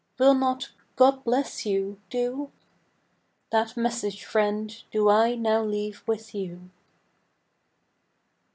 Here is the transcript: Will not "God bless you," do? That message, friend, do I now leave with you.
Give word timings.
Will 0.17 0.33
not 0.33 0.71
"God 0.95 1.23
bless 1.23 1.63
you," 1.63 2.01
do? 2.09 2.51
That 3.51 3.77
message, 3.77 4.25
friend, 4.25 4.75
do 4.89 5.09
I 5.09 5.35
now 5.35 5.61
leave 5.61 6.01
with 6.07 6.33
you. 6.33 6.71